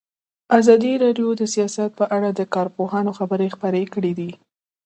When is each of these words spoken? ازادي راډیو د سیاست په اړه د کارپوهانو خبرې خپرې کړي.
ازادي 0.59 0.93
راډیو 1.03 1.29
د 1.35 1.41
سیاست 1.53 1.91
په 1.99 2.05
اړه 2.15 2.29
د 2.33 2.41
کارپوهانو 2.55 3.11
خبرې 3.19 3.47
خپرې 3.55 3.83
کړي. 3.93 4.13